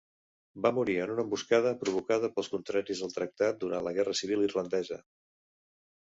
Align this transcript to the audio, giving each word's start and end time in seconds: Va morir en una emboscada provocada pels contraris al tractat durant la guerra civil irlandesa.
Va 0.65 0.69
morir 0.75 0.93
en 1.01 1.11
una 1.15 1.23
emboscada 1.25 1.73
provocada 1.83 2.29
pels 2.37 2.49
contraris 2.53 3.01
al 3.07 3.13
tractat 3.17 3.59
durant 3.65 3.85
la 3.89 3.93
guerra 3.99 4.15
civil 4.21 4.41
irlandesa. 4.47 4.99